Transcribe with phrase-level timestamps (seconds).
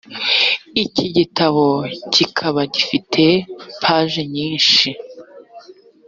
[0.83, 1.65] iki gitabo
[2.13, 3.23] kikaba gifite
[3.81, 4.89] paje nyishi.